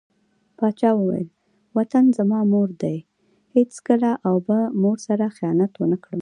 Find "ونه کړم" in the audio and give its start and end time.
5.77-6.19